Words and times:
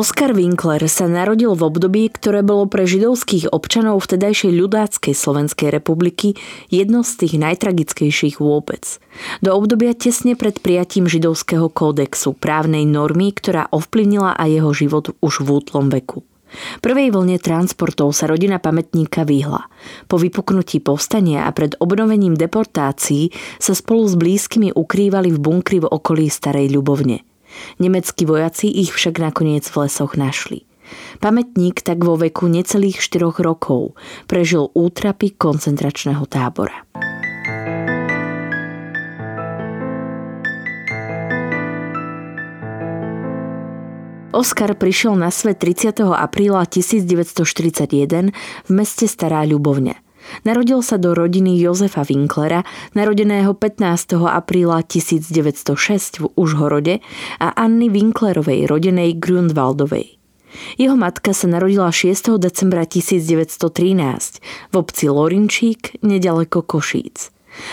Oskar 0.00 0.32
Winkler 0.32 0.80
sa 0.88 1.04
narodil 1.04 1.52
v 1.52 1.60
období, 1.60 2.08
ktoré 2.08 2.40
bolo 2.40 2.64
pre 2.64 2.88
židovských 2.88 3.52
občanov 3.52 4.00
vtedajšej 4.00 4.48
ľudáckej 4.48 5.12
Slovenskej 5.12 5.68
republiky 5.68 6.40
jedno 6.72 7.04
z 7.04 7.20
tých 7.20 7.36
najtragickejších 7.36 8.40
vôbec. 8.40 8.96
Do 9.44 9.52
obdobia 9.52 9.92
tesne 9.92 10.40
pred 10.40 10.56
prijatím 10.56 11.04
židovského 11.04 11.68
kódexu, 11.68 12.32
právnej 12.32 12.88
normy, 12.88 13.28
ktorá 13.36 13.68
ovplyvnila 13.68 14.40
aj 14.40 14.48
jeho 14.48 14.72
život 14.72 15.04
už 15.20 15.44
v 15.44 15.48
útlom 15.60 15.92
veku. 15.92 16.24
Prvej 16.80 17.12
vlne 17.12 17.36
transportov 17.36 18.16
sa 18.16 18.24
rodina 18.24 18.56
pamätníka 18.56 19.28
vyhla. 19.28 19.68
Po 20.08 20.16
vypuknutí 20.16 20.80
povstania 20.80 21.44
a 21.44 21.52
pred 21.52 21.76
obnovením 21.76 22.40
deportácií 22.40 23.36
sa 23.60 23.76
spolu 23.76 24.08
s 24.08 24.16
blízkymi 24.16 24.72
ukrývali 24.72 25.28
v 25.28 25.38
bunkri 25.44 25.84
v 25.84 25.92
okolí 25.92 26.32
Starej 26.32 26.72
Ľubovne– 26.72 27.20
Nemeckí 27.78 28.26
vojaci 28.26 28.68
ich 28.68 28.92
však 28.92 29.18
nakoniec 29.18 29.66
v 29.68 29.86
lesoch 29.86 30.16
našli. 30.18 30.68
Pamätník 31.22 31.86
tak 31.86 32.02
vo 32.02 32.18
veku 32.18 32.50
necelých 32.50 32.98
4 32.98 33.30
rokov 33.46 33.94
prežil 34.26 34.68
útrapy 34.74 35.30
koncentračného 35.38 36.26
tábora. 36.26 36.82
Oskar 44.30 44.78
prišiel 44.78 45.18
na 45.18 45.28
svet 45.34 45.58
30. 45.58 46.06
apríla 46.06 46.62
1941 46.62 48.30
v 48.30 48.70
meste 48.70 49.10
Stará 49.10 49.42
Ľubovňa. 49.42 50.09
Narodil 50.42 50.80
sa 50.80 50.96
do 50.96 51.12
rodiny 51.12 51.58
Jozefa 51.60 52.06
Winklera, 52.06 52.64
narodeného 52.96 53.52
15. 53.54 54.16
apríla 54.26 54.82
1906 54.86 56.22
v 56.22 56.24
Užhorode 56.34 57.04
a 57.38 57.52
Anny 57.54 57.92
Winklerovej, 57.92 58.70
rodenej 58.70 59.18
Grunwaldovej. 59.18 60.20
Jeho 60.78 60.98
matka 60.98 61.30
sa 61.30 61.46
narodila 61.46 61.94
6. 61.94 62.38
decembra 62.38 62.82
1913 62.82 64.72
v 64.72 64.74
obci 64.74 65.06
Lorinčík, 65.06 66.02
nedaleko 66.02 66.66
Košíc. 66.66 67.30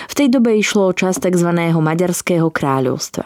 V 0.09 0.13
tej 0.13 0.27
dobe 0.33 0.57
išlo 0.57 0.89
o 0.89 0.93
čas 0.93 1.21
tzv. 1.21 1.49
Maďarského 1.73 2.49
kráľovstva. 2.49 3.25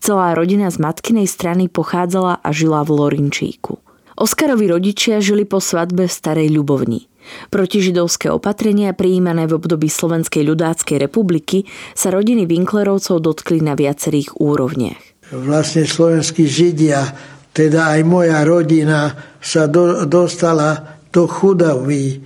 Celá 0.00 0.32
rodina 0.36 0.68
z 0.72 0.80
matkinej 0.80 1.28
strany 1.28 1.68
pochádzala 1.68 2.40
a 2.40 2.48
žila 2.52 2.84
v 2.84 2.90
Lorinčíku. 2.96 3.80
Oskarovi 4.18 4.66
rodičia 4.66 5.22
žili 5.22 5.46
po 5.46 5.62
svadbe 5.62 6.10
v 6.10 6.12
Starej 6.12 6.48
Ľubovni. 6.50 7.07
Protižidovské 7.48 8.28
opatrenia 8.28 8.92
prijímané 8.92 9.48
v 9.48 9.56
období 9.58 9.88
Slovenskej 9.90 10.44
ľudáckej 10.44 10.98
republiky 11.00 11.64
sa 11.96 12.12
rodiny 12.12 12.44
Winklerovcov 12.44 13.22
dotkli 13.22 13.62
na 13.64 13.78
viacerých 13.78 14.38
úrovniach. 14.38 15.32
Vlastne 15.32 15.84
slovenskí 15.84 16.48
židia, 16.48 17.04
teda 17.52 17.98
aj 17.98 18.00
moja 18.08 18.40
rodina 18.48 19.12
sa 19.42 19.68
do, 19.68 20.08
dostala 20.08 21.00
do 21.12 21.28
chudoby. 21.28 22.20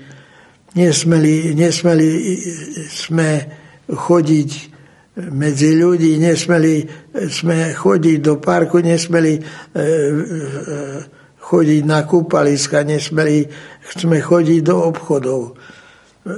Nesmeli, 0.72 1.52
nesmeli 1.52 2.08
sme 2.88 3.30
chodiť 3.90 4.50
medzi 5.12 5.76
ľudí, 5.76 6.16
nesmeli 6.16 6.88
sme 7.28 7.76
chodiť 7.76 8.18
do 8.24 8.40
parku, 8.40 8.80
nesmeli 8.80 9.36
e, 9.36 9.40
e, 9.76 9.84
chodiť 11.36 11.82
na 11.84 12.00
kúpaliska, 12.08 12.80
nesmeli 12.80 13.44
sme 13.86 14.22
chodiť 14.22 14.60
do 14.62 14.76
obchodov. 14.88 15.42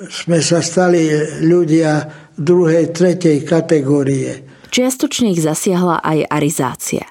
Sme 0.09 0.41
sa 0.41 0.65
stali 0.65 1.13
ľudia 1.45 2.09
druhej, 2.35 2.91
tretej 2.97 3.45
kategórie. 3.45 4.49
Čiastočne 4.73 5.31
ich 5.31 5.45
zasiahla 5.45 6.01
aj 6.01 6.19
arizácia. 6.33 7.05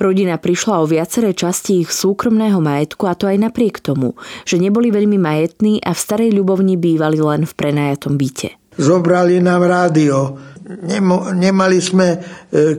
Rodina 0.00 0.40
prišla 0.40 0.80
o 0.82 0.88
viaceré 0.88 1.36
časti 1.36 1.84
ich 1.84 1.92
súkromného 1.92 2.58
majetku 2.58 3.04
a 3.06 3.14
to 3.14 3.28
aj 3.28 3.38
napriek 3.38 3.84
tomu, 3.84 4.16
že 4.48 4.58
neboli 4.58 4.88
veľmi 4.90 5.20
majetní 5.20 5.78
a 5.84 5.92
v 5.92 6.00
starej 6.00 6.30
ľubovni 6.34 6.80
bývali 6.80 7.20
len 7.20 7.44
v 7.44 7.52
prenajatom 7.52 8.16
byte. 8.16 8.74
Zobrali 8.74 9.38
nám 9.38 9.62
rádio. 9.62 10.34
Nemali 11.36 11.78
sme 11.78 12.08
e, 12.16 12.18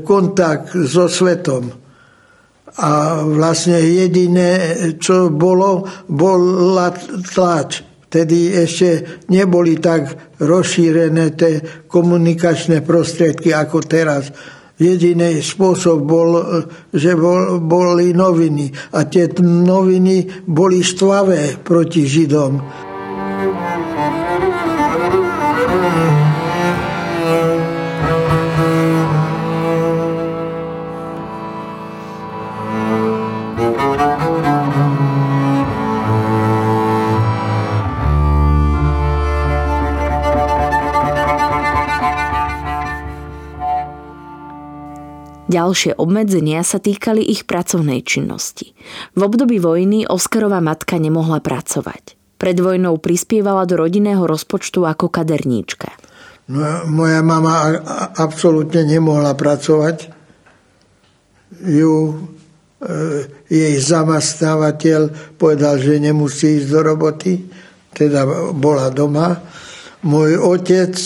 kontakt 0.02 0.74
so 0.90 1.06
svetom 1.06 1.85
a 2.76 3.24
vlastne 3.24 3.80
jediné, 3.80 4.76
čo 5.00 5.32
bolo, 5.32 5.88
bola 6.12 6.92
tlač. 7.24 7.84
Vtedy 8.08 8.52
ešte 8.56 9.22
neboli 9.32 9.76
tak 9.80 10.36
rozšírené 10.40 11.36
tie 11.36 11.60
komunikačné 11.88 12.84
prostriedky 12.84 13.52
ako 13.52 13.84
teraz. 13.84 14.32
Jediný 14.76 15.40
spôsob 15.40 16.04
bol, 16.04 16.44
že 16.92 17.16
bol, 17.16 17.64
boli 17.64 18.12
noviny 18.12 18.72
a 18.92 19.08
tie 19.08 19.32
noviny 19.40 20.48
boli 20.48 20.84
štvavé 20.84 21.64
proti 21.64 22.04
Židom. 22.04 22.54
Ďalšie 45.56 45.96
obmedzenia 45.96 46.68
sa 46.68 46.84
týkali 46.84 47.24
ich 47.24 47.48
pracovnej 47.48 48.04
činnosti. 48.04 48.76
V 49.16 49.24
období 49.24 49.56
vojny 49.64 50.04
Oskarova 50.04 50.60
matka 50.60 51.00
nemohla 51.00 51.40
pracovať. 51.40 52.20
Pred 52.36 52.58
vojnou 52.60 53.00
prispievala 53.00 53.64
do 53.64 53.80
rodinného 53.80 54.28
rozpočtu 54.28 54.84
ako 54.84 55.08
kaderníčka. 55.08 55.96
Moja 56.92 57.24
mama 57.24 57.72
absolútne 58.20 58.84
nemohla 58.84 59.32
pracovať. 59.40 60.12
Ju, 61.64 61.94
e, 62.04 62.14
jej 63.48 63.76
zamestnávateľ 63.80 65.02
povedal, 65.40 65.80
že 65.80 66.04
nemusí 66.04 66.60
ísť 66.60 66.68
do 66.68 66.80
roboty, 66.84 67.48
teda 67.96 68.52
bola 68.52 68.92
doma. 68.92 69.40
Môj 70.04 70.36
otec 70.36 71.00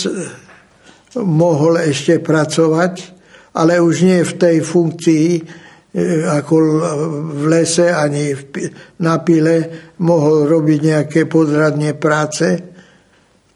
mohol 1.22 1.86
ešte 1.86 2.18
pracovať, 2.18 3.19
ale 3.54 3.82
už 3.82 3.96
nie 4.06 4.22
v 4.22 4.34
tej 4.38 4.58
funkcii, 4.62 5.28
e, 5.36 5.42
ako 6.26 6.56
v 7.34 7.44
lese 7.50 7.90
ani 7.90 8.36
na 9.02 9.18
pile 9.22 9.90
mohol 10.02 10.46
robiť 10.46 10.80
nejaké 10.80 11.22
podradne 11.26 11.98
práce. 11.98 12.62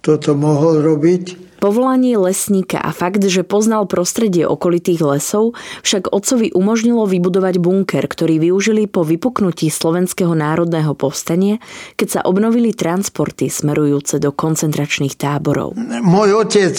Toto 0.03 0.35
mohol 0.35 0.83
robiť. 0.83 1.43
Povolanie 1.63 2.19
lesníka 2.19 2.75
a 2.75 2.91
fakt, 2.91 3.23
že 3.23 3.47
poznal 3.47 3.87
prostredie 3.87 4.43
okolitých 4.43 4.99
lesov, 4.99 5.55
však 5.87 6.11
otcovi 6.11 6.51
umožnilo 6.51 7.07
vybudovať 7.07 7.55
bunker, 7.63 8.03
ktorý 8.03 8.35
využili 8.51 8.83
po 8.91 9.07
vypuknutí 9.07 9.71
Slovenského 9.71 10.35
národného 10.35 10.91
povstania, 10.91 11.63
keď 11.95 12.19
sa 12.19 12.21
obnovili 12.27 12.75
transporty 12.75 13.47
smerujúce 13.47 14.19
do 14.19 14.35
koncentračných 14.35 15.15
táborov. 15.15 15.79
Môj 16.03 16.35
otec 16.35 16.75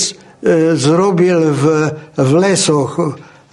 zrobil 0.76 1.38
v, 1.56 1.64
v 2.20 2.32
lesoch 2.36 3.00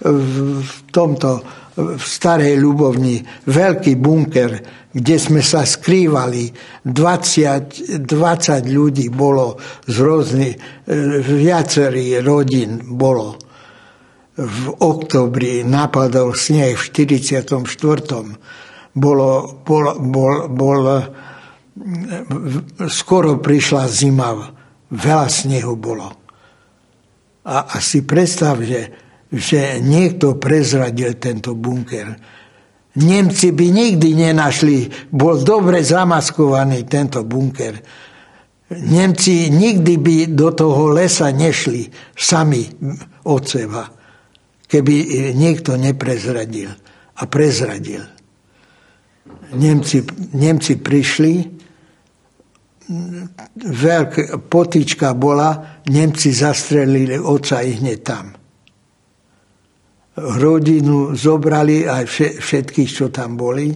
v 0.02 0.72
tomto 0.92 1.40
v 1.72 2.04
Starej 2.04 2.60
Ľubovni 2.60 3.24
veľký 3.48 3.96
bunker, 3.96 4.52
kde 4.92 5.16
sme 5.16 5.40
sa 5.40 5.64
skrývali. 5.64 6.52
20, 6.84 8.04
20 8.04 8.68
ľudí 8.68 9.08
bolo 9.08 9.56
z 9.88 9.96
rôznych, 9.96 10.54
viacerých 11.24 12.20
rodín 12.20 12.92
bolo. 12.92 13.40
V 14.36 14.64
oktobri 14.84 15.64
napadol 15.64 16.36
sneh 16.36 16.76
v 16.76 16.84
44. 16.92 17.56
Bolo, 18.92 19.30
bol, 19.64 19.84
bol, 19.96 20.52
bol, 20.52 20.80
skoro 22.84 23.40
prišla 23.40 23.88
zima, 23.88 24.36
veľa 24.92 25.28
snehu 25.32 25.72
bolo. 25.80 26.21
A, 27.42 27.78
si 27.82 28.06
predstav, 28.06 28.62
že 28.62 29.02
že 29.32 29.80
niekto 29.80 30.36
prezradil 30.36 31.16
tento 31.16 31.56
bunker. 31.56 32.12
Nemci 33.00 33.56
by 33.56 33.66
nikdy 33.72 34.12
nenašli, 34.12 35.08
bol 35.08 35.40
dobre 35.40 35.80
zamaskovaný 35.80 36.84
tento 36.84 37.24
bunker. 37.24 37.80
Nemci 38.68 39.48
nikdy 39.48 39.94
by 39.96 40.16
do 40.36 40.52
toho 40.52 40.92
lesa 40.92 41.32
nešli 41.32 41.88
sami 42.12 42.68
od 43.24 43.42
seba, 43.48 43.88
keby 44.68 44.94
niekto 45.32 45.80
neprezradil 45.80 46.68
a 47.16 47.22
prezradil. 47.24 48.04
Nemci, 49.56 50.04
Nemci 50.36 50.76
prišli, 50.76 51.61
veľká 53.58 54.42
potička 54.50 55.14
bola, 55.14 55.82
Nemci 55.86 56.34
zastrelili 56.34 57.18
oca 57.18 57.62
i 57.62 57.78
hneď 57.78 58.00
tam 58.02 58.26
rodinu 60.16 61.16
zobrali 61.16 61.88
aj 61.88 62.04
všetkých, 62.40 62.90
čo 62.90 63.08
tam 63.08 63.40
boli. 63.40 63.72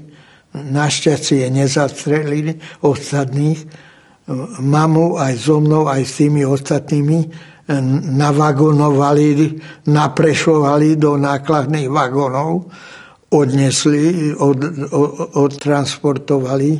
Našťastie 0.56 1.48
nezastrelili 1.52 2.56
ostatných. 2.84 3.60
Mamu 4.60 5.16
aj 5.16 5.34
so 5.38 5.62
mnou, 5.62 5.86
aj 5.86 6.02
s 6.02 6.12
tými 6.24 6.42
ostatnými 6.42 7.20
navagonovali, 8.16 9.26
naprešovali 9.90 10.88
do 10.98 11.18
nákladných 11.18 11.90
vagónov, 11.90 12.70
odnesli, 13.30 14.30
od, 14.38 14.58
od, 14.94 15.10
odtransportovali 15.34 16.70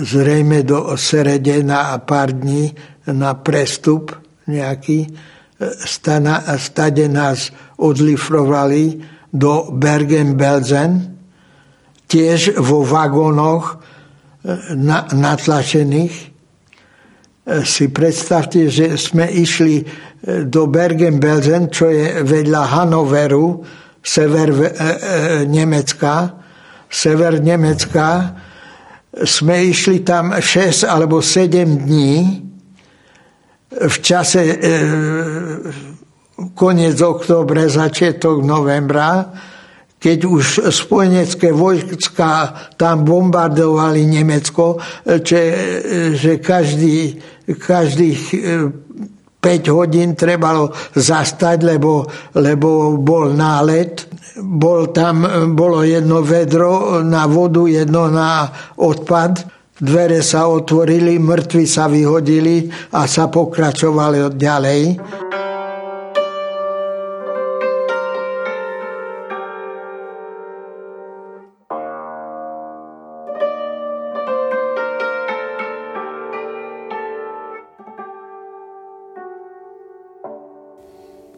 zrejme 0.00 0.64
do 0.64 0.96
Serede 0.96 1.60
na 1.60 1.96
pár 2.00 2.32
dní 2.32 2.72
na 3.06 3.36
prestup 3.36 4.16
nejaký. 4.48 5.12
Stana, 5.84 6.40
stade 6.56 7.04
nás 7.04 7.52
odlifrovali 7.76 8.96
do 9.28 9.68
Bergen-Belsen, 9.76 11.20
tiež 12.08 12.56
vo 12.58 12.80
vagónoch 12.82 13.76
e, 13.76 14.74
na, 14.74 15.04
natlačených. 15.04 16.16
E, 16.16 16.26
si 17.62 17.92
predstavte, 17.92 18.72
že 18.72 18.96
sme 18.96 19.28
išli 19.28 19.76
e, 19.78 19.84
do 20.48 20.64
Bergen-Belsen, 20.66 21.68
čo 21.68 21.92
je 21.92 22.24
vedľa 22.24 22.62
Hanoveru, 22.80 23.62
sever 24.00 24.48
Nemecka, 25.44 26.40
sever 26.88 27.36
Nemecka. 27.36 28.08
Sme 29.10 29.66
išli 29.66 30.06
tam 30.06 30.30
6 30.38 30.86
alebo 30.86 31.18
7 31.18 31.66
dní 31.66 32.46
v 33.70 33.96
čase 34.02 34.42
koniec 36.54 36.96
októbre, 37.00 37.68
začiatok 37.68 38.42
novembra, 38.42 39.30
keď 40.00 40.18
už 40.24 40.72
spojenecké 40.72 41.52
vojska 41.52 42.56
tam 42.80 43.04
bombardovali 43.04 44.08
Nemecko, 44.08 44.80
že, 45.04 45.42
že 46.16 46.40
každý, 46.40 47.20
každých 47.44 48.22
5 49.36 49.44
e, 49.44 49.68
hodín 49.68 50.16
trebalo 50.16 50.72
zastať, 50.96 51.76
lebo, 51.76 52.08
lebo 52.32 52.96
bol 52.96 53.36
nálet. 53.36 54.08
Bol 54.38 54.94
tam, 54.94 55.26
bolo 55.58 55.82
jedno 55.82 56.22
vedro 56.22 57.02
na 57.02 57.26
vodu, 57.26 57.66
jedno 57.66 58.06
na 58.06 58.46
odpad. 58.78 59.58
Dvere 59.80 60.20
sa 60.20 60.44
otvorili, 60.44 61.16
mŕtvi 61.16 61.64
sa 61.64 61.88
vyhodili 61.88 62.68
a 62.92 63.08
sa 63.08 63.32
pokračovali 63.32 64.28
ďalej. 64.36 64.80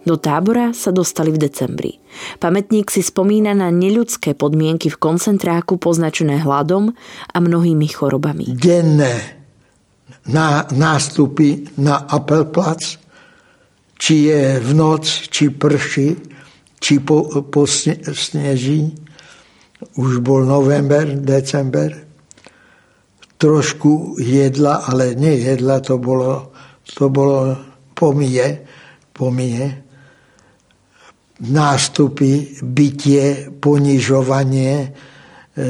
Do 0.03 0.19
tábora 0.19 0.75
sa 0.75 0.91
dostali 0.91 1.31
v 1.31 1.47
decembri. 1.47 2.03
Pamätník 2.43 2.91
si 2.91 3.07
spomína 3.07 3.55
na 3.55 3.71
neľudské 3.71 4.35
podmienky 4.35 4.91
v 4.91 4.99
koncentráku 4.99 5.79
poznačené 5.79 6.43
hladom 6.43 6.91
a 7.31 7.37
mnohými 7.39 7.87
chorobami. 7.87 8.51
Denné 8.59 9.39
na 10.27 10.67
nástupy 10.75 11.79
na 11.79 12.03
Appelplatz, 12.03 12.99
či 13.95 14.27
je 14.27 14.59
v 14.59 14.71
noc, 14.75 15.07
či 15.31 15.55
prší, 15.55 16.19
či 16.83 16.99
po, 16.99 17.31
po 17.47 17.63
sneží. 17.63 18.91
Už 19.99 20.19
bol 20.19 20.43
november, 20.43 21.07
december. 21.15 21.95
Trošku 23.39 24.19
jedla, 24.19 24.83
ale 24.91 25.15
nie 25.15 25.39
jedla, 25.47 25.79
to 25.79 25.99
bolo, 25.99 26.55
to 26.87 27.07
bolo 27.07 27.55
pomije, 27.95 28.67
pomije 29.15 29.92
nástupy, 31.43 32.63
bytie, 32.63 33.51
ponižovanie, 33.59 34.75
e, 34.87 35.67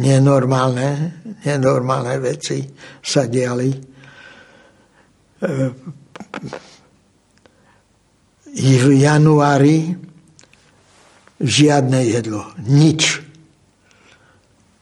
nenormálne, 0.00 1.20
nenormálne 1.44 2.16
veci 2.18 2.64
sa 3.04 3.28
diali. 3.28 3.70
E, 3.70 5.48
I 8.50 8.70
v 8.82 8.86
januári 8.98 9.94
žiadne 11.38 12.02
jedlo, 12.02 12.50
nič. 12.66 13.22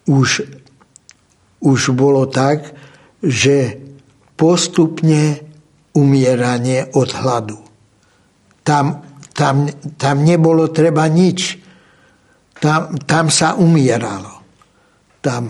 Už, 0.09 0.49
už 1.61 1.81
bolo 1.93 2.25
tak, 2.33 2.73
že 3.21 3.77
postupne 4.41 5.45
umieranie 5.93 6.89
od 6.97 7.13
hladu. 7.13 7.68
Tam, 8.69 9.01
tam, 9.33 9.65
tam 9.97 10.17
nebolo 10.21 10.69
treba 10.69 11.09
nič. 11.09 11.57
Tam, 12.61 13.01
tam 13.09 13.33
sa 13.33 13.57
umieralo. 13.57 14.45
Tam 15.25 15.49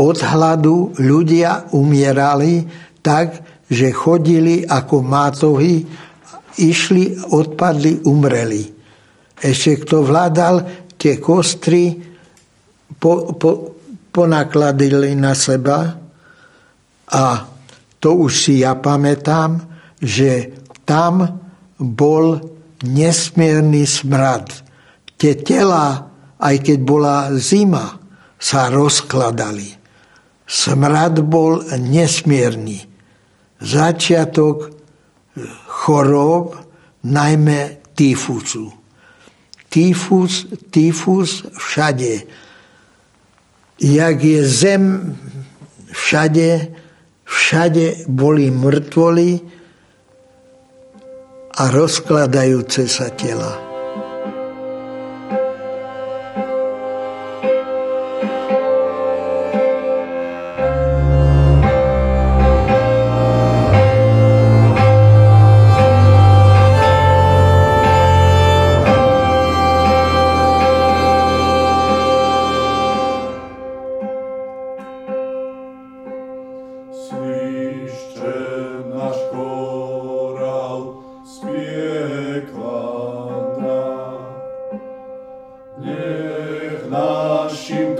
od 0.00 0.18
hladu 0.18 0.96
ľudia 0.98 1.70
umierali 1.76 2.66
tak, 3.04 3.44
že 3.68 3.94
chodili 3.94 4.66
ako 4.66 4.96
mátohy, 5.04 5.86
išli, 6.58 7.14
odpadli, 7.30 8.02
umreli. 8.02 8.64
Ešte 9.38 9.86
kto 9.86 10.02
vládal, 10.02 10.66
tie 10.98 11.22
kostry 11.22 11.94
po, 12.98 13.38
po, 13.38 13.78
ponakladili 14.10 15.14
na 15.14 15.30
seba 15.38 15.94
a 17.06 17.24
to 18.02 18.10
už 18.26 18.32
si 18.34 18.66
ja 18.66 18.74
pamätám, 18.74 19.62
že 20.02 20.58
tam 20.82 21.46
bol 21.78 22.42
nesmierny 22.82 23.86
smrad. 23.86 24.50
Tie 25.18 25.34
tela, 25.38 26.10
aj 26.38 26.56
keď 26.62 26.78
bola 26.82 27.16
zima, 27.38 27.98
sa 28.38 28.70
rozkladali. 28.70 29.74
Smrad 30.46 31.22
bol 31.26 31.62
nesmierny. 31.74 32.86
Začiatok 33.58 34.70
chorób, 35.66 36.54
najmä 37.02 37.82
tyfusu. 37.94 38.70
Tyfus, 39.68 40.46
tyfus 40.70 41.44
všade. 41.58 42.22
Jak 43.78 44.16
je 44.24 44.40
zem 44.46 44.82
všade, 45.92 46.72
všade 47.24 48.08
boli 48.08 48.50
mŕtvoli, 48.50 49.57
a 51.58 51.74
rozkladajúce 51.74 52.86
sa 52.86 53.10
tela. 53.10 53.67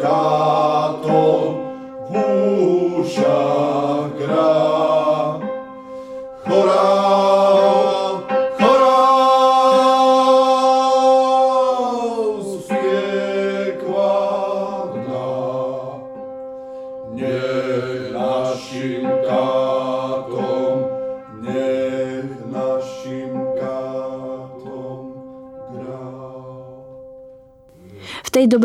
Tej 0.08 0.37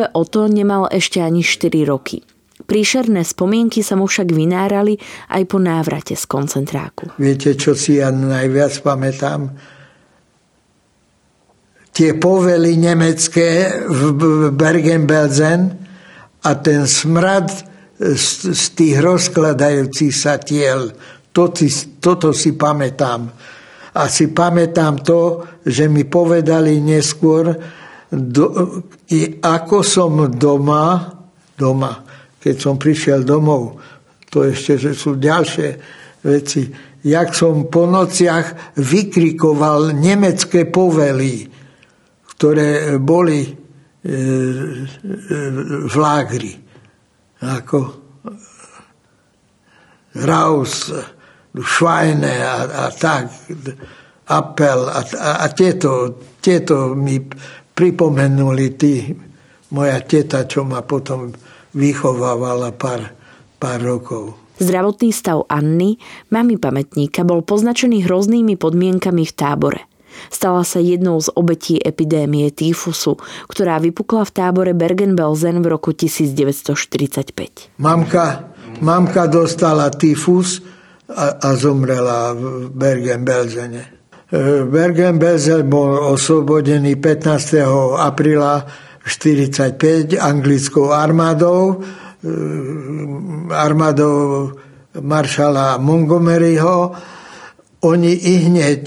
dobe 0.03 0.11
Oto 0.11 0.51
nemal 0.51 0.91
ešte 0.91 1.23
ani 1.23 1.39
4 1.43 1.87
roky. 1.87 2.19
Príšerné 2.63 3.27
spomienky 3.27 3.83
sa 3.83 3.99
mu 3.99 4.07
však 4.07 4.31
vynárali 4.31 4.95
aj 5.31 5.43
po 5.47 5.59
návrate 5.59 6.15
z 6.15 6.23
koncentráku. 6.27 7.11
Viete, 7.19 7.55
čo 7.59 7.75
si 7.75 7.99
ja 7.99 8.11
najviac 8.11 8.79
pamätám? 8.79 9.51
Tie 11.93 12.17
povely 12.17 12.79
nemecké 12.79 13.83
v 13.85 14.01
Bergen-Belsen 14.55 15.61
a 16.41 16.51
ten 16.57 16.87
smrad 16.87 17.51
z, 17.99 18.27
z 18.55 18.63
tých 18.73 18.95
rozkladajúcich 19.03 20.13
sa 20.15 20.39
tiel. 20.39 20.89
Toto, 21.35 21.67
toto 21.99 22.31
si 22.31 22.55
pamätám. 22.55 23.29
A 23.93 24.09
si 24.09 24.33
pamätám 24.33 25.05
to, 25.05 25.45
že 25.67 25.85
mi 25.85 26.07
povedali 26.09 26.81
neskôr, 26.81 27.53
do, 28.13 28.45
ako 29.41 29.81
som 29.81 30.29
doma, 30.29 31.01
doma, 31.57 32.05
keď 32.37 32.55
som 32.61 32.77
prišiel 32.77 33.25
domov, 33.25 33.81
to 34.29 34.45
ešte, 34.45 34.77
že 34.77 34.91
sú 34.93 35.17
ďalšie 35.17 35.69
veci, 36.21 36.69
jak 37.03 37.33
som 37.33 37.67
po 37.67 37.89
nociach 37.89 38.77
vykrikoval 38.77 39.97
nemecké 39.97 40.69
povely, 40.69 41.49
ktoré 42.37 42.97
boli 43.01 43.41
e, 43.45 43.51
e, 43.51 44.15
v 45.83 45.95
lágri. 45.97 46.53
Ako 47.43 47.79
Raus, 50.13 50.93
Schweine 51.53 52.33
a, 52.41 52.87
a 52.87 52.91
tak, 52.93 53.29
apel 54.29 54.79
a, 54.89 55.01
a, 55.03 55.29
a 55.43 55.47
tieto, 55.51 56.23
tieto 56.39 56.95
mi 56.95 57.19
pripomenuli 57.73 58.67
tí, 58.77 59.13
moja 59.73 59.97
teta, 60.05 60.45
čo 60.45 60.61
ma 60.63 60.85
potom 60.85 61.33
vychovávala 61.73 62.71
pár, 62.77 63.13
pár 63.57 63.79
rokov. 63.81 64.37
Zdravotný 64.61 65.09
stav 65.09 65.49
Anny, 65.49 65.97
mami 66.29 66.61
pamätníka, 66.61 67.25
bol 67.25 67.41
poznačený 67.41 68.05
hroznými 68.05 68.53
podmienkami 68.53 69.25
v 69.25 69.33
tábore. 69.33 69.81
Stala 70.29 70.61
sa 70.61 70.77
jednou 70.77 71.17
z 71.17 71.33
obetí 71.33 71.81
epidémie 71.81 72.53
týfusu, 72.53 73.17
ktorá 73.49 73.81
vypukla 73.81 74.29
v 74.29 74.31
tábore 74.31 74.71
Bergen-Belsen 74.77 75.57
v 75.65 75.67
roku 75.73 75.89
1945. 75.89 77.81
Mamka, 77.81 78.53
mamka 78.77 79.25
dostala 79.25 79.89
týfus 79.89 80.61
a, 81.09 81.41
a 81.41 81.49
zomrela 81.57 82.37
v 82.37 82.69
Bergen-Belsene. 82.69 84.02
Bergen-Belsen 84.65 85.69
bol 85.69 85.93
oslobodený 86.17 86.97
15. 86.97 88.01
apríla 88.01 88.65
1945 89.05 90.17
anglickou 90.17 90.89
armádou, 90.89 91.77
e, 91.77 92.33
armádou 93.53 94.49
maršala 94.97 95.77
Montgomeryho. 95.77 96.97
Oni 97.85 98.09
i 98.09 98.49
hneď 98.49 98.85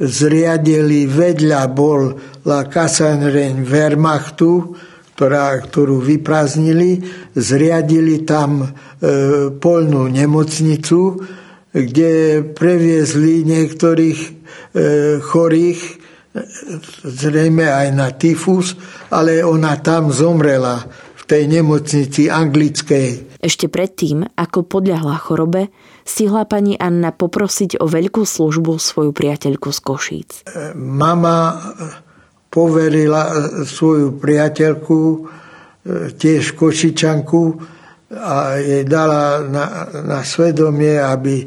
zriadili, 0.00 1.04
vedľa 1.04 1.62
bol 1.76 2.16
La 2.48 2.64
Kassenrein 2.64 3.60
Wehrmachtu, 3.60 4.72
ktorá, 5.16 5.52
ktorú 5.68 6.00
vyprázdnili, 6.00 7.04
zriadili 7.36 8.24
tam 8.24 8.64
e, 8.64 8.68
polnú 9.52 10.08
nemocnicu, 10.08 11.20
kde 11.76 12.40
previezli 12.56 13.44
niektorých 13.44 14.20
e, 14.24 14.35
chorých, 15.24 15.80
zrejme 17.04 17.64
aj 17.64 17.88
na 17.96 18.12
tyfus, 18.12 18.76
ale 19.08 19.40
ona 19.40 19.80
tam 19.80 20.12
zomrela 20.12 20.84
v 21.16 21.22
tej 21.24 21.48
nemocnici 21.48 22.28
anglickej. 22.28 23.40
Ešte 23.40 23.66
predtým, 23.72 24.26
ako 24.36 24.68
podľahla 24.68 25.16
chorobe, 25.16 25.72
stihla 26.04 26.44
pani 26.44 26.76
Anna 26.76 27.10
poprosiť 27.14 27.80
o 27.80 27.86
veľkú 27.88 28.22
službu 28.22 28.78
svoju 28.78 29.10
priateľku 29.16 29.68
z 29.72 29.78
Košíc. 29.80 30.30
E, 30.44 30.74
mama 30.76 31.56
poverila 32.52 33.32
svoju 33.64 34.16
priateľku, 34.20 34.98
e, 35.00 35.18
tiež 36.14 36.54
Košičanku, 36.54 37.42
a 38.06 38.62
jej 38.62 38.86
dala 38.86 39.42
na, 39.42 39.90
na 40.06 40.22
svedomie, 40.22 40.94
aby 40.94 41.42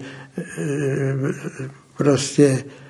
proste 1.96 2.48
e, 2.52 2.89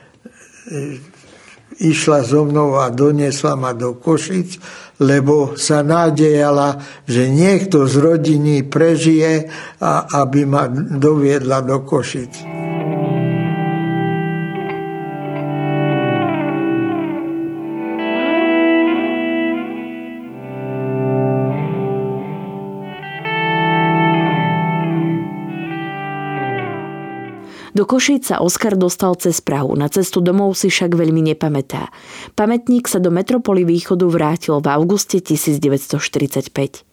išla 1.79 2.25
so 2.25 2.43
mnou 2.43 2.75
a 2.81 2.91
doniesla 2.91 3.55
ma 3.55 3.71
do 3.71 3.95
Košic, 3.95 4.59
lebo 4.99 5.55
sa 5.55 5.79
nádejala, 5.79 6.81
že 7.07 7.31
niekto 7.31 7.87
z 7.87 7.95
rodiny 7.95 8.67
prežije 8.67 9.47
a 9.79 10.21
aby 10.25 10.43
ma 10.43 10.67
doviedla 10.71 11.63
do 11.63 11.79
Košic. 11.87 12.58
Do 27.77 27.85
Košíc 27.85 28.33
sa 28.33 28.41
Oskar 28.41 28.73
dostal 28.73 29.13
cez 29.21 29.41
Prahu, 29.45 29.77
na 29.77 29.89
cestu 29.89 30.21
domov 30.25 30.57
si 30.57 30.73
však 30.73 30.97
veľmi 30.97 31.21
nepamätá. 31.33 31.93
Pamätník 32.33 32.89
sa 32.89 32.97
do 32.97 33.13
metropoly 33.13 33.61
východu 33.61 34.09
vrátil 34.09 34.57
v 34.57 34.67
auguste 34.73 35.21
1945. 35.21 36.89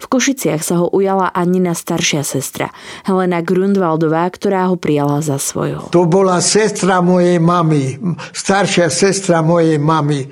V 0.00 0.06
Košiciach 0.08 0.62
sa 0.64 0.80
ho 0.80 0.86
ujala 0.88 1.28
Anina 1.34 1.76
staršia 1.76 2.24
sestra, 2.24 2.72
Helena 3.04 3.44
Grundvaldová, 3.44 4.24
ktorá 4.30 4.70
ho 4.72 4.80
prijala 4.80 5.20
za 5.20 5.36
svojho. 5.36 5.92
To 5.92 6.08
bola 6.08 6.40
sestra 6.40 7.04
mojej 7.04 7.36
mamy, 7.42 7.98
staršia 8.32 8.88
sestra 8.88 9.44
mojej 9.44 9.76
mamy, 9.76 10.30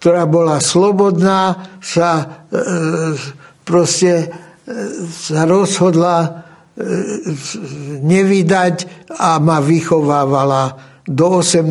ktorá 0.00 0.24
bola 0.24 0.62
slobodná, 0.62 1.60
sa 1.82 2.44
e, 2.48 2.64
proste 3.68 4.12
e, 4.24 4.26
sa 5.12 5.44
rozhodla 5.44 6.48
nevydať 8.00 8.76
a 9.18 9.38
ma 9.38 9.58
vychovávala 9.60 10.90
do 11.10 11.42
18 11.42 11.66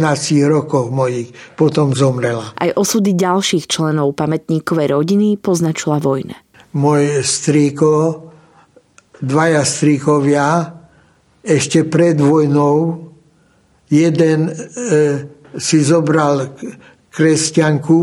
rokov 0.49 0.91
mojich, 0.91 1.31
potom 1.55 1.95
zomrela. 1.95 2.51
Aj 2.59 2.71
osudy 2.75 3.15
ďalších 3.15 3.71
členov 3.71 4.17
pamätníkovej 4.19 4.91
rodiny 4.91 5.39
poznačila 5.39 6.03
vojna. 6.03 6.35
Môj 6.75 7.23
strýko, 7.23 7.91
dvaja 9.23 9.63
strýkovia, 9.63 10.75
ešte 11.39 11.87
pred 11.87 12.19
vojnou, 12.19 13.09
jeden 13.89 14.39
e, 14.49 14.53
si 15.55 15.77
zobral 15.81 16.53
kresťanku 17.09 17.99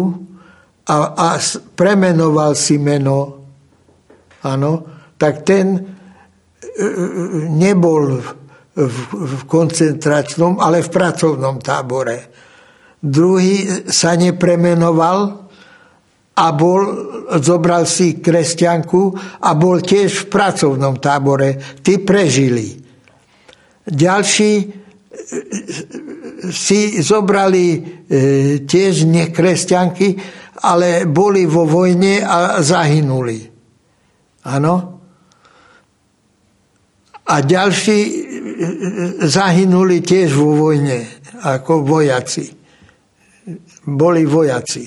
a, 0.88 0.96
a 1.14 1.28
premenoval 1.76 2.56
si 2.58 2.80
meno, 2.80 3.44
áno, 4.42 4.72
tak 5.20 5.46
ten 5.46 5.95
nebol 7.50 8.20
v 8.76 9.42
koncentračnom, 9.48 10.60
ale 10.60 10.84
v 10.84 10.92
pracovnom 10.92 11.56
tábore. 11.64 12.28
Druhý 13.00 13.88
sa 13.88 14.12
nepremenoval 14.16 15.48
a 16.36 16.46
bol, 16.52 16.80
zobral 17.40 17.88
si 17.88 18.20
kresťanku 18.20 19.16
a 19.40 19.56
bol 19.56 19.80
tiež 19.80 20.26
v 20.26 20.28
pracovnom 20.28 21.00
tábore. 21.00 21.80
Tí 21.80 21.96
prežili. 22.04 22.76
Ďalší 23.86 24.52
e, 24.60 24.66
si 26.52 27.00
zobrali 27.00 27.64
e, 27.72 27.78
tiež 28.60 29.08
nekresťanky, 29.08 30.08
ale 30.60 31.08
boli 31.08 31.48
vo 31.48 31.64
vojne 31.64 32.20
a 32.20 32.60
zahynuli. 32.60 33.38
Áno? 34.44 34.95
A 37.26 37.42
ďalší 37.42 37.98
e, 37.98 38.10
e, 38.10 38.18
zahynuli 39.26 39.98
tiež 40.02 40.38
vo 40.38 40.70
vojne, 40.70 41.06
ako 41.42 41.82
vojaci. 41.82 42.54
Boli 43.86 44.22
vojaci. 44.22 44.86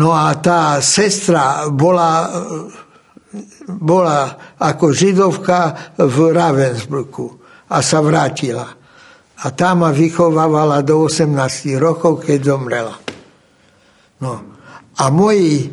No 0.00 0.14
a 0.14 0.32
tá 0.38 0.78
sestra 0.80 1.66
bola, 1.68 2.30
bola 3.66 4.38
ako 4.56 4.94
židovka 4.94 5.92
v 5.98 6.16
Ravensbrücku 6.30 7.26
a 7.68 7.82
sa 7.82 7.98
vrátila. 8.00 8.66
A 9.40 9.46
tá 9.56 9.72
ma 9.72 9.90
vychovávala 9.90 10.84
do 10.84 11.08
18 11.08 11.80
rokov, 11.80 12.28
keď 12.28 12.38
zomrela. 12.54 12.96
No. 14.20 14.56
A 15.00 15.04
moji 15.08 15.64
e, 15.64 15.68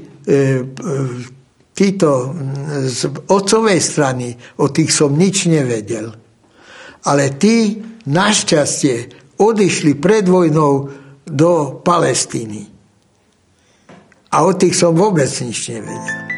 títo 1.77 2.34
z 2.89 3.29
otcovej 3.29 3.77
strany, 3.77 4.34
o 4.57 4.74
tých 4.74 4.89
som 4.89 5.13
nič 5.13 5.46
nevedel. 5.46 6.10
Ale 7.05 7.38
tí 7.38 7.77
našťastie 8.10 9.13
odišli 9.38 9.93
pred 10.01 10.25
vojnou 10.25 10.89
do 11.29 11.77
Palestíny. 11.86 12.65
A 14.34 14.38
o 14.41 14.51
tých 14.57 14.74
som 14.74 14.98
vôbec 14.98 15.29
nič 15.29 15.69
nevedel. 15.69 16.37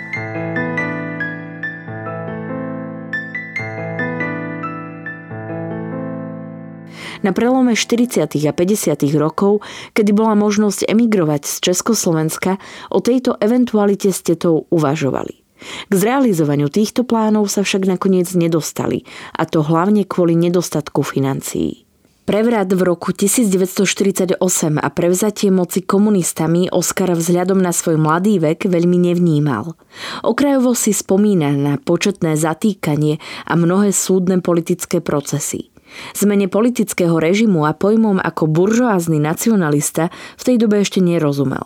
Na 7.20 7.36
prelome 7.36 7.76
40. 7.76 8.32
a 8.48 8.54
50. 8.56 9.04
rokov, 9.20 9.60
kedy 9.92 10.16
bola 10.16 10.40
možnosť 10.40 10.88
emigrovať 10.88 11.44
z 11.44 11.56
Československa, 11.68 12.56
o 12.88 13.04
tejto 13.04 13.36
eventualite 13.44 14.16
ste 14.16 14.40
to 14.40 14.64
uvažovali. 14.72 15.44
K 15.60 15.92
zrealizovaniu 15.92 16.72
týchto 16.72 17.04
plánov 17.04 17.52
sa 17.52 17.68
však 17.68 17.92
nakoniec 17.92 18.32
nedostali, 18.32 19.04
a 19.36 19.44
to 19.44 19.60
hlavne 19.68 20.08
kvôli 20.08 20.32
nedostatku 20.40 21.04
financií. 21.04 21.84
Prevrat 22.24 22.72
v 22.72 22.88
roku 22.88 23.12
1948 23.12 24.40
a 24.80 24.88
prevzatie 24.94 25.52
moci 25.52 25.84
komunistami 25.84 26.72
Oskar 26.72 27.12
vzhľadom 27.18 27.60
na 27.60 27.76
svoj 27.76 28.00
mladý 28.00 28.40
vek 28.40 28.70
veľmi 28.70 29.12
nevnímal. 29.12 29.76
Okrajovo 30.24 30.72
si 30.72 30.96
spomína 30.96 31.52
na 31.52 31.76
početné 31.76 32.40
zatýkanie 32.40 33.20
a 33.44 33.60
mnohé 33.60 33.92
súdne 33.92 34.40
politické 34.40 35.04
procesy. 35.04 35.74
Zmene 36.14 36.48
politického 36.48 37.18
režimu 37.18 37.66
a 37.66 37.74
pojmom 37.74 38.22
ako 38.22 38.50
buržoázny 38.50 39.18
nacionalista 39.18 40.14
v 40.38 40.44
tej 40.46 40.56
dobe 40.62 40.82
ešte 40.82 41.00
nerozumel. 41.04 41.66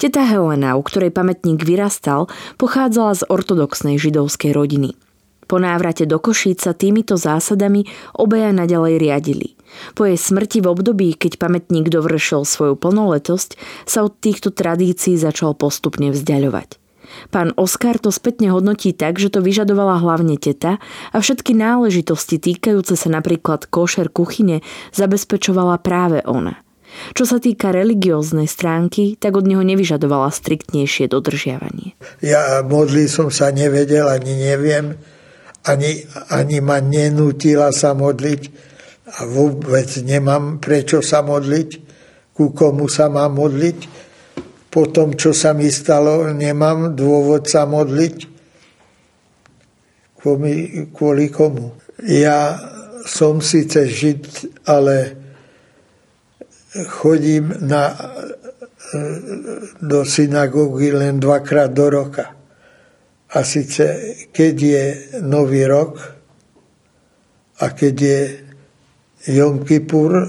Teta 0.00 0.24
Helena, 0.24 0.78
u 0.78 0.82
ktorej 0.82 1.12
pamätník 1.12 1.60
vyrastal, 1.60 2.30
pochádzala 2.56 3.12
z 3.20 3.22
ortodoxnej 3.28 4.00
židovskej 4.00 4.56
rodiny. 4.56 4.96
Po 5.44 5.60
návrate 5.60 6.08
do 6.08 6.16
Košíc 6.16 6.64
sa 6.64 6.72
týmito 6.72 7.20
zásadami 7.20 7.84
obaja 8.16 8.48
naďalej 8.50 8.94
riadili. 8.96 9.48
Po 9.92 10.08
jej 10.08 10.16
smrti 10.16 10.64
v 10.64 10.70
období, 10.70 11.08
keď 11.18 11.36
pamätník 11.36 11.92
dovršil 11.92 12.48
svoju 12.48 12.78
plnoletosť, 12.80 13.58
sa 13.84 14.06
od 14.06 14.16
týchto 14.16 14.54
tradícií 14.54 15.18
začal 15.20 15.52
postupne 15.52 16.14
vzdialovať. 16.14 16.83
Pán 17.32 17.54
Oskar 17.56 17.96
to 18.00 18.10
spätne 18.12 18.50
hodnotí 18.50 18.92
tak, 18.92 19.20
že 19.20 19.30
to 19.30 19.44
vyžadovala 19.44 20.00
hlavne 20.00 20.36
teta 20.36 20.82
a 21.12 21.16
všetky 21.20 21.56
náležitosti 21.56 22.42
týkajúce 22.42 22.98
sa 22.98 23.08
napríklad 23.12 23.68
košer 23.68 24.10
kuchyne 24.10 24.60
zabezpečovala 24.92 25.80
práve 25.80 26.20
ona. 26.26 26.64
Čo 27.14 27.26
sa 27.26 27.38
týka 27.42 27.74
religióznej 27.74 28.46
stránky, 28.46 29.18
tak 29.18 29.34
od 29.34 29.50
neho 29.50 29.66
nevyžadovala 29.66 30.30
striktnejšie 30.30 31.10
dodržiavanie. 31.10 31.98
Ja 32.22 32.62
modliť 32.62 33.08
som 33.10 33.28
sa 33.34 33.50
nevedel, 33.50 34.06
ani 34.06 34.38
neviem, 34.38 34.94
ani, 35.66 36.06
ani 36.30 36.58
ma 36.62 36.78
nenútila 36.78 37.74
sa 37.74 37.98
modliť 37.98 38.42
a 39.20 39.26
vôbec 39.26 39.90
nemám 40.06 40.62
prečo 40.62 41.02
sa 41.02 41.20
modliť, 41.20 41.68
ku 42.34 42.54
komu 42.54 42.86
sa 42.86 43.10
mám 43.10 43.36
modliť. 43.42 44.03
Po 44.74 44.90
tom, 44.90 45.14
čo 45.14 45.30
sa 45.30 45.54
mi 45.54 45.70
stalo, 45.70 46.26
nemám 46.34 46.98
dôvod 46.98 47.46
sa 47.46 47.62
modliť. 47.62 48.16
Kvôli, 50.18 50.90
kvôli 50.90 51.30
komu? 51.30 51.78
Ja 52.02 52.58
som 53.06 53.38
síce 53.38 53.86
žid, 53.86 54.26
ale 54.66 55.14
chodím 56.90 57.54
na, 57.62 57.94
do 59.78 60.02
synagógy 60.02 60.90
len 60.90 61.22
dvakrát 61.22 61.70
do 61.70 61.86
roka. 61.86 62.34
A 63.30 63.46
síce, 63.46 63.86
keď 64.34 64.54
je 64.58 64.84
Nový 65.22 65.70
rok 65.70 66.02
a 67.62 67.70
keď 67.70 67.94
je 67.94 68.20
Jom 69.38 69.62
Kippur, 69.62 70.26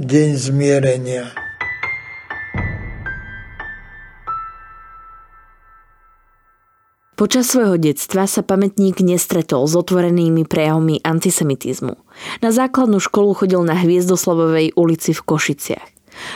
deň 0.00 0.28
zmierenia. 0.32 1.43
Počas 7.14 7.46
svojho 7.46 7.78
detstva 7.78 8.26
sa 8.26 8.42
pamätník 8.42 8.98
nestretol 8.98 9.70
s 9.70 9.78
otvorenými 9.78 10.42
prejavmi 10.50 10.98
antisemitizmu. 10.98 11.94
Na 12.42 12.50
základnú 12.50 12.98
školu 12.98 13.38
chodil 13.38 13.62
na 13.62 13.78
Hviezdoslavovej 13.78 14.74
ulici 14.74 15.14
v 15.14 15.22
Košiciach. 15.22 15.88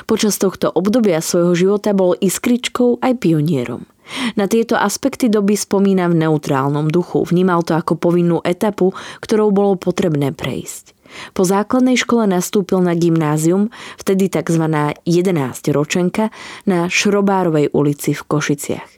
Počas 0.06 0.38
tohto 0.38 0.70
obdobia 0.70 1.18
svojho 1.18 1.58
života 1.58 1.90
bol 1.98 2.14
iskričkou 2.14 3.02
aj 3.02 3.10
pionierom. 3.18 3.90
Na 4.38 4.46
tieto 4.46 4.78
aspekty 4.78 5.26
doby 5.26 5.58
spomína 5.58 6.06
v 6.14 6.22
neutrálnom 6.22 6.86
duchu. 6.86 7.26
Vnímal 7.26 7.66
to 7.66 7.74
ako 7.74 7.98
povinnú 7.98 8.38
etapu, 8.46 8.94
ktorou 9.18 9.50
bolo 9.50 9.74
potrebné 9.74 10.30
prejsť. 10.30 10.94
Po 11.34 11.42
základnej 11.42 11.98
škole 11.98 12.30
nastúpil 12.30 12.78
na 12.86 12.94
gymnázium, 12.94 13.74
vtedy 13.98 14.30
tzv. 14.30 14.62
11 15.02 15.74
ročenka, 15.74 16.30
na 16.70 16.86
Šrobárovej 16.86 17.74
ulici 17.74 18.14
v 18.14 18.22
Košiciach. 18.22 18.97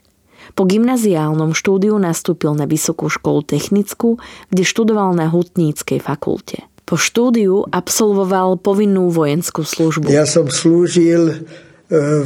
Po 0.54 0.62
gymnaziálnom 0.66 1.54
štúdiu 1.56 1.96
nastúpil 2.00 2.52
na 2.56 2.66
Vysokú 2.66 3.10
školu 3.10 3.46
technickú, 3.46 4.20
kde 4.50 4.62
študoval 4.62 5.14
na 5.14 5.30
Hutníckej 5.30 6.02
fakulte. 6.02 6.66
Po 6.84 6.98
štúdiu 6.98 7.68
absolvoval 7.70 8.58
povinnú 8.58 9.14
vojenskú 9.14 9.62
službu. 9.62 10.10
Ja 10.10 10.26
som 10.26 10.50
slúžil 10.50 11.30
e, 11.30 11.36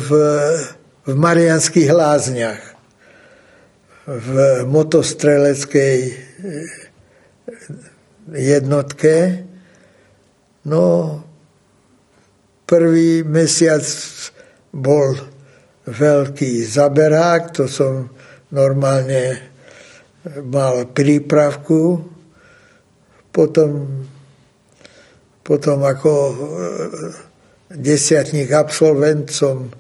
v, 0.01 0.09
v 1.05 1.13
Marianských 1.13 1.93
lázniach 1.93 2.75
v 4.05 4.65
motostreleckej 4.69 5.99
eh, 6.05 6.17
jednotke. 8.33 9.45
No, 10.65 11.21
prvý 12.65 13.21
mesiac 13.25 13.85
bol 14.73 15.13
veľký 15.85 16.65
zaberák, 16.65 17.53
to 17.53 17.69
som 17.69 18.09
normálne 18.55 19.51
mal 20.47 20.89
prípravku. 20.95 21.99
Potom, 23.35 23.71
potom 25.43 25.79
ako 25.83 26.13
eh, 26.15 26.37
desiatník 27.75 28.55
absolvent 28.55 29.35
som 29.35 29.75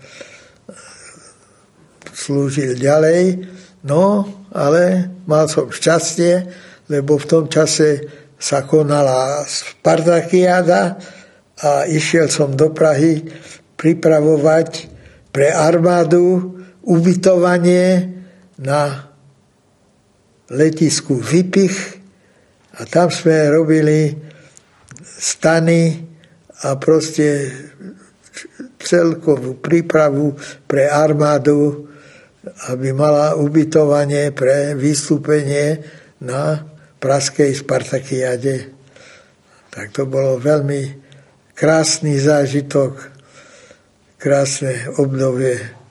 slúžil 2.10 2.74
ďalej 2.74 3.46
No, 3.84 4.24
ale 4.48 5.12
mal 5.28 5.44
som 5.44 5.68
šťastie, 5.68 6.48
lebo 6.88 7.20
v 7.20 7.28
tom 7.28 7.44
čase 7.52 8.00
sa 8.40 8.64
konala 8.64 9.44
Spartakiada 9.44 10.96
a 11.60 11.84
išiel 11.84 12.32
som 12.32 12.56
do 12.56 12.72
Prahy 12.72 13.28
pripravovať 13.76 14.88
pre 15.28 15.52
armádu 15.52 16.56
ubytovanie 16.80 18.08
na 18.60 19.10
letisku 20.52 21.18
Vypich 21.18 21.98
a 22.78 22.86
tam 22.86 23.08
sme 23.10 23.50
robili 23.50 24.14
stany 25.02 26.04
a 26.66 26.76
proste 26.76 27.50
celkovú 28.78 29.58
prípravu 29.62 30.36
pre 30.66 30.90
armádu 30.90 31.88
aby 32.72 32.92
mala 32.92 33.36
ubytovanie 33.40 34.32
pre 34.36 34.76
vystúpenie 34.76 35.80
na 36.20 36.60
praskej 37.00 37.56
Spartakiade. 37.56 38.72
Tak 39.72 39.96
to 39.96 40.04
bolo 40.04 40.36
veľmi 40.36 40.82
krásny 41.56 42.20
zážitok, 42.20 43.00
krásne 44.20 44.92
obdobie 45.00 45.83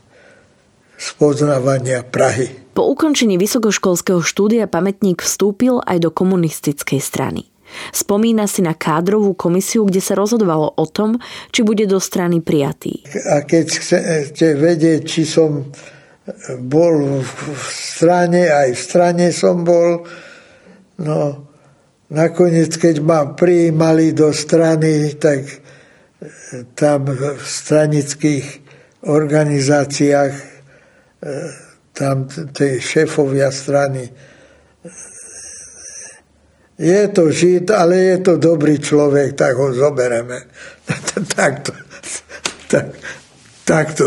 spoznávania 1.03 2.07
Prahy. 2.07 2.71
Po 2.71 2.87
ukončení 2.87 3.35
vysokoškolského 3.35 4.23
štúdia 4.23 4.71
pamätník 4.71 5.19
vstúpil 5.19 5.83
aj 5.83 5.99
do 5.99 6.09
komunistickej 6.09 7.03
strany. 7.03 7.51
Spomína 7.91 8.45
si 8.45 8.61
na 8.61 8.77
kádrovú 8.77 9.33
komisiu, 9.33 9.83
kde 9.89 9.99
sa 9.99 10.13
rozhodovalo 10.13 10.77
o 10.77 10.85
tom, 10.85 11.17
či 11.49 11.65
bude 11.65 11.83
do 11.89 11.97
strany 11.97 12.39
prijatý. 12.39 13.01
A 13.33 13.43
keď 13.43 13.65
chcete 13.81 14.47
vedieť, 14.55 15.01
či 15.03 15.25
som 15.25 15.73
bol 16.63 17.19
v 17.19 17.67
strane, 17.67 18.47
aj 18.47 18.69
v 18.77 18.81
strane 18.81 19.25
som 19.33 19.65
bol. 19.65 20.05
No, 21.01 21.49
nakoniec, 22.13 22.77
keď 22.77 22.95
ma 23.01 23.25
prijímali 23.33 24.13
do 24.13 24.29
strany, 24.31 25.17
tak 25.17 25.43
tam 26.77 27.09
v 27.09 27.41
stranických 27.41 28.45
organizáciách 29.03 30.52
tam 31.93 32.27
tej 32.27 32.81
šéfovia 32.81 33.51
strany. 33.51 34.09
Je 36.77 37.07
to 37.13 37.29
žid, 37.29 37.69
ale 37.71 37.95
je 37.95 38.17
to 38.17 38.33
dobrý 38.41 38.81
človek, 38.81 39.37
tak 39.37 39.55
ho 39.55 39.73
zobereme. 39.73 40.49
tak, 41.37 41.53
to, 41.63 41.71
tak, 43.63 43.87
to 43.93 44.05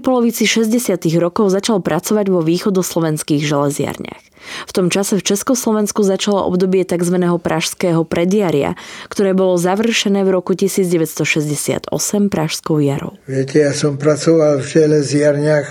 povedali. 0.00 0.20
polovici 0.20 0.44
60. 0.44 1.00
rokov 1.16 1.48
začal 1.48 1.80
pracovať 1.80 2.28
vo 2.28 2.44
východoslovenských 2.44 3.40
železiarniach. 3.40 4.22
V 4.68 4.72
tom 4.76 4.92
čase 4.92 5.16
v 5.16 5.24
Československu 5.24 6.04
začalo 6.04 6.44
obdobie 6.44 6.84
tzv. 6.84 7.16
pražského 7.40 8.04
prediaria, 8.04 8.76
ktoré 9.08 9.32
bolo 9.32 9.56
završené 9.56 10.20
v 10.26 10.30
roku 10.34 10.52
1968 10.52 11.88
pražskou 12.28 12.76
jarou. 12.84 13.16
Viete, 13.24 13.64
ja 13.64 13.72
som 13.72 13.96
pracoval 13.96 14.60
v 14.60 14.66
železiarniach 14.66 15.66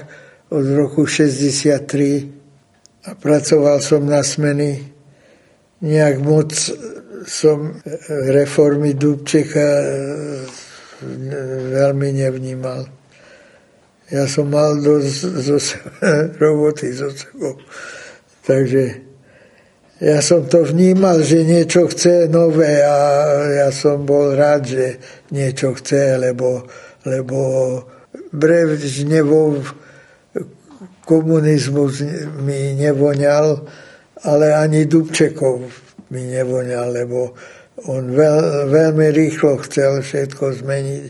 od 0.49 0.65
roku 0.73 1.05
63 1.05 3.05
a 3.05 3.13
pracoval 3.13 3.85
som 3.85 4.01
na 4.01 4.25
smeny. 4.25 4.81
Nejak 5.85 6.25
moc 6.25 6.57
som 7.29 7.77
reformy 8.09 8.97
Dubčeka 8.97 9.67
veľmi 11.69 12.17
nevnímal. 12.17 12.98
Ja 14.09 14.25
som 14.25 14.49
mal 14.49 14.81
dosť 14.81 15.13
zo, 15.37 15.57
roboty 16.41 16.89
so 16.97 17.13
sebou. 17.13 17.61
Takže 18.41 19.05
ja 20.01 20.23
som 20.23 20.47
to 20.47 20.63
vnímal, 20.65 21.21
že 21.21 21.45
niečo 21.45 21.85
chce 21.91 22.31
nové 22.31 22.81
a 22.81 22.97
ja 23.51 23.69
som 23.69 24.07
bol 24.07 24.33
rád, 24.33 24.65
že 24.65 24.85
niečo 25.29 25.75
chce, 25.75 26.17
lebo, 26.17 26.65
lebo 27.03 27.37
Brevžnevov 28.33 29.61
komunizmus 31.03 32.01
mi 32.41 32.79
nevoňal, 32.79 33.61
ale 34.23 34.47
ani 34.55 34.87
Dubčekov 34.87 35.67
mi 36.09 36.33
nevoňal, 36.33 36.87
lebo 37.05 37.35
on 37.91 38.09
veľ, 38.09 38.71
veľmi 38.71 39.07
rýchlo 39.11 39.59
chcel 39.67 39.99
všetko 39.99 40.63
zmeniť 40.63 41.03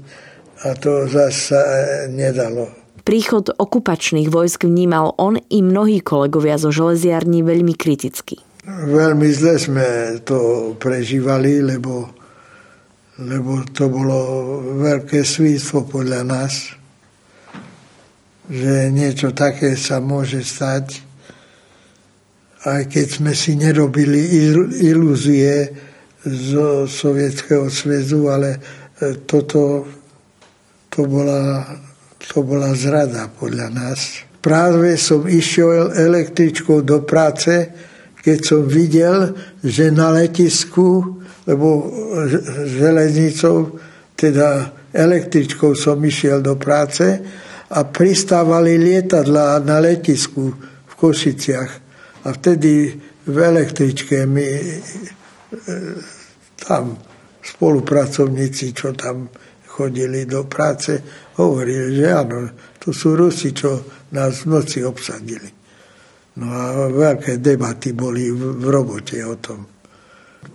a 0.65 0.75
to 0.75 1.05
zase 1.07 1.62
nedalo. 2.09 2.78
Príchod 3.09 3.49
okupačných 3.49 4.29
vojsk 4.29 4.69
vnímal 4.69 5.17
on 5.17 5.41
i 5.49 5.65
mnohí 5.65 5.97
kolegovia 6.05 6.61
zo 6.61 6.69
železiarní 6.69 7.41
veľmi 7.41 7.73
kriticky. 7.73 8.37
Veľmi 8.69 9.25
zle 9.33 9.57
sme 9.57 9.87
to 10.21 10.71
prežívali, 10.77 11.57
lebo, 11.57 12.05
lebo 13.17 13.65
to 13.73 13.89
bolo 13.89 14.17
veľké 14.77 15.25
svíctvo 15.25 15.89
podľa 15.89 16.21
nás, 16.21 16.69
že 18.45 18.93
niečo 18.93 19.33
také 19.33 19.73
sa 19.73 19.97
môže 19.97 20.45
stať, 20.45 21.01
aj 22.69 22.93
keď 22.93 23.07
sme 23.09 23.33
si 23.33 23.57
nerobili 23.57 24.21
ilúzie 24.85 25.65
zo 26.29 26.85
Sovietskeho 26.85 27.73
sväzu, 27.73 28.29
ale 28.29 28.61
toto 29.25 29.89
to 30.93 31.09
bola 31.09 31.65
to 32.27 32.43
bola 32.43 32.75
zrada 32.75 33.32
podľa 33.32 33.67
nás. 33.71 33.99
Práve 34.39 34.95
som 34.99 35.27
išiel 35.27 35.91
električkou 35.95 36.84
do 36.84 37.03
práce, 37.03 37.71
keď 38.19 38.39
som 38.43 38.62
videl, 38.67 39.36
že 39.63 39.91
na 39.91 40.12
letisku, 40.12 41.19
lebo 41.47 41.88
železnicou, 42.67 43.79
teda 44.15 44.75
električkou 44.91 45.75
som 45.75 45.99
išiel 46.03 46.43
do 46.43 46.60
práce 46.60 47.03
a 47.69 47.79
pristávali 47.88 48.75
lietadla 48.75 49.62
na 49.63 49.79
letisku 49.79 50.51
v 50.88 50.93
Košiciach. 50.99 51.71
A 52.25 52.27
vtedy 52.36 52.91
v 53.29 53.38
električke 53.38 54.25
mi 54.25 54.49
e, 54.49 54.75
tam 56.60 56.97
spolupracovníci, 57.39 58.73
čo 58.75 58.91
tam 58.97 59.29
chodili 59.69 60.25
do 60.27 60.43
práce, 60.49 60.99
hovorili, 61.39 61.95
že 61.95 62.08
áno, 62.12 62.52
to 62.75 62.91
sú 62.91 63.15
Rusi, 63.15 63.56
čo 63.56 63.80
nás 64.12 64.43
v 64.43 64.60
noci 64.60 64.84
obsadili. 64.84 65.47
No 66.39 66.47
a 66.52 66.88
veľké 66.88 67.39
debaty 67.39 67.95
boli 67.95 68.32
v, 68.32 68.63
robote 68.67 69.19
o 69.23 69.36
tom. 69.39 69.67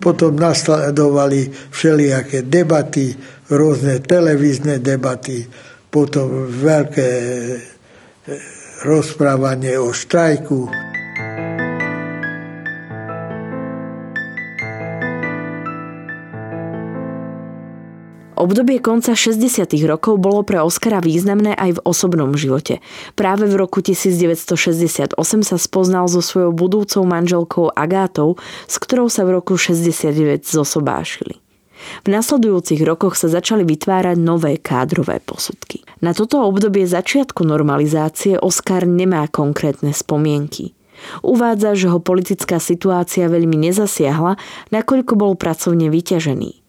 Potom 0.01 0.33
nasledovali 0.33 1.49
všelijaké 1.69 2.45
debaty, 2.45 3.13
rôzne 3.53 4.01
televízne 4.01 4.81
debaty, 4.81 5.45
potom 5.93 6.49
veľké 6.49 7.11
eh, 7.53 7.61
rozprávanie 8.81 9.77
o 9.77 9.93
štrajku. 9.93 10.94
Obdobie 18.35 18.83
konca 18.83 19.15
60. 19.15 19.63
rokov 19.87 20.19
bolo 20.19 20.43
pre 20.43 20.59
Oscara 20.59 20.99
významné 20.99 21.55
aj 21.55 21.79
v 21.79 21.83
osobnom 21.87 22.35
živote. 22.35 22.83
Práve 23.15 23.47
v 23.47 23.55
roku 23.55 23.79
1968 23.79 25.15
sa 25.39 25.55
spoznal 25.55 26.11
so 26.11 26.19
svojou 26.19 26.51
budúcou 26.51 27.07
manželkou 27.07 27.71
Agátou, 27.71 28.35
s 28.67 28.75
ktorou 28.75 29.07
sa 29.07 29.23
v 29.23 29.39
roku 29.39 29.55
69 29.55 30.43
zosobášili. 30.43 31.39
V 32.03 32.07
nasledujúcich 32.11 32.83
rokoch 32.83 33.15
sa 33.15 33.31
začali 33.31 33.63
vytvárať 33.63 34.19
nové 34.19 34.59
kádrové 34.59 35.23
posudky. 35.23 35.87
Na 36.03 36.11
toto 36.11 36.43
obdobie 36.43 36.83
začiatku 36.83 37.47
normalizácie 37.47 38.35
Oscar 38.35 38.83
nemá 38.83 39.31
konkrétne 39.31 39.95
spomienky. 39.95 40.75
Uvádza, 41.23 41.71
že 41.79 41.87
ho 41.87 42.03
politická 42.03 42.59
situácia 42.59 43.31
veľmi 43.31 43.71
nezasiahla, 43.71 44.35
nakoľko 44.75 45.13
bol 45.15 45.39
pracovne 45.39 45.87
vyťažený. 45.87 46.64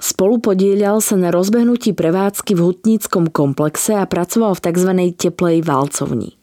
Spolupodielal 0.00 1.04
sa 1.04 1.20
na 1.20 1.28
rozbehnutí 1.28 1.92
prevádzky 1.92 2.56
v 2.56 2.60
hutníckom 2.72 3.28
komplexe 3.28 3.92
a 3.92 4.08
pracoval 4.08 4.56
v 4.56 4.64
tzv. 4.64 4.90
teplej 5.12 5.60
valcovni. 5.60 6.40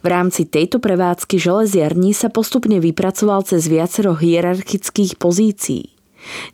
V 0.00 0.06
rámci 0.06 0.46
tejto 0.46 0.78
prevádzky 0.78 1.34
železiarní 1.34 2.14
sa 2.14 2.30
postupne 2.30 2.78
vypracoval 2.78 3.42
cez 3.42 3.66
viacero 3.66 4.14
hierarchických 4.14 5.18
pozícií. 5.18 5.98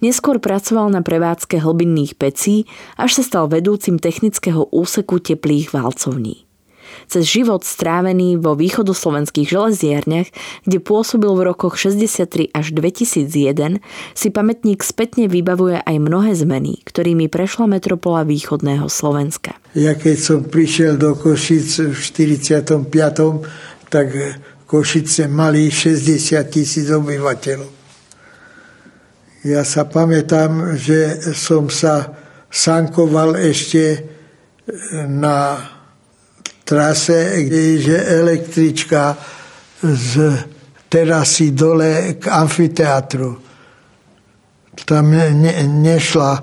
Neskôr 0.00 0.40
pracoval 0.40 0.94
na 0.94 1.04
prevádzke 1.04 1.60
hlbinných 1.60 2.16
pecí, 2.16 2.64
až 2.96 3.20
sa 3.20 3.22
stal 3.26 3.44
vedúcim 3.52 4.00
technického 4.00 4.64
úseku 4.72 5.20
teplých 5.20 5.76
valcovní 5.76 6.45
cez 7.04 7.28
život 7.28 7.62
strávený 7.62 8.40
vo 8.40 8.56
východoslovenských 8.56 9.46
železiarniach, 9.46 10.28
kde 10.64 10.78
pôsobil 10.80 11.28
v 11.36 11.42
rokoch 11.52 11.76
63 11.76 12.50
až 12.56 12.66
2001, 12.72 13.84
si 14.16 14.28
pamätník 14.32 14.80
spätne 14.80 15.28
vybavuje 15.28 15.84
aj 15.84 15.96
mnohé 16.00 16.32
zmeny, 16.32 16.80
ktorými 16.88 17.28
prešla 17.28 17.68
metropola 17.68 18.24
východného 18.24 18.88
Slovenska. 18.88 19.60
Ja 19.76 19.92
keď 19.92 20.16
som 20.16 20.40
prišiel 20.48 20.96
do 20.96 21.12
Košic 21.12 21.92
v 21.92 21.98
45. 21.98 22.88
tak 23.92 24.08
Košice 24.66 25.30
mali 25.30 25.70
60 25.70 26.42
tisíc 26.50 26.90
obyvateľov. 26.90 27.70
Ja 29.46 29.62
sa 29.62 29.86
pamätám, 29.86 30.74
že 30.74 31.22
som 31.38 31.70
sa 31.70 32.18
sankoval 32.50 33.38
ešte 33.38 34.02
na 35.06 35.62
trase, 36.66 37.46
kde 37.46 37.60
je 37.78 38.04
električka 38.18 39.16
z 39.82 40.34
terasy 40.88 41.50
dole 41.50 42.18
k 42.18 42.26
amfiteátru. 42.26 43.38
Tam 44.84 45.10
ne, 45.10 45.54
nešla 45.62 46.42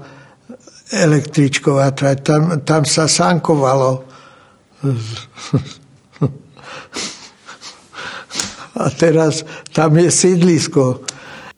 električková 0.93 1.91
trať, 1.91 2.17
tam, 2.23 2.61
tam 2.63 2.85
sa 2.85 3.07
sankovalo. 3.07 4.03
A 8.73 8.89
teraz 8.89 9.45
tam 9.69 9.97
je 9.97 10.11
sídlisko. 10.11 11.05